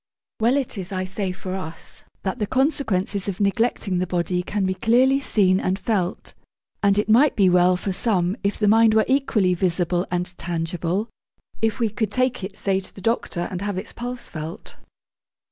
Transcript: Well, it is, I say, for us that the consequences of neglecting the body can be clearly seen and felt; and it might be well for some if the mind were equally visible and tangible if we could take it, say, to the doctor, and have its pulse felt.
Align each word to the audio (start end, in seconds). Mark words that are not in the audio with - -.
Well, 0.39 0.57
it 0.57 0.79
is, 0.79 0.91
I 0.91 1.03
say, 1.03 1.31
for 1.31 1.53
us 1.53 2.03
that 2.23 2.39
the 2.39 2.47
consequences 2.47 3.27
of 3.27 3.39
neglecting 3.39 3.99
the 3.99 4.07
body 4.07 4.41
can 4.41 4.65
be 4.65 4.73
clearly 4.73 5.19
seen 5.19 5.59
and 5.59 5.77
felt; 5.77 6.33
and 6.81 6.97
it 6.97 7.07
might 7.07 7.35
be 7.35 7.51
well 7.51 7.77
for 7.77 7.93
some 7.93 8.35
if 8.43 8.57
the 8.57 8.67
mind 8.67 8.95
were 8.95 9.05
equally 9.07 9.53
visible 9.53 10.07
and 10.09 10.35
tangible 10.39 11.07
if 11.61 11.79
we 11.79 11.89
could 11.89 12.09
take 12.09 12.43
it, 12.43 12.57
say, 12.57 12.79
to 12.79 12.95
the 12.95 12.99
doctor, 13.01 13.41
and 13.51 13.61
have 13.61 13.77
its 13.77 13.93
pulse 13.93 14.27
felt. 14.27 14.75